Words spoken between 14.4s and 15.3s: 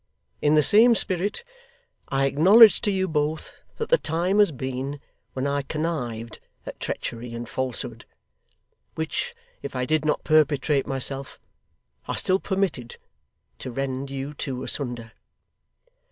asunder.